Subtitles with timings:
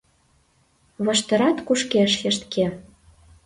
[1.05, 2.65] Воштырат кушкеш йыштке.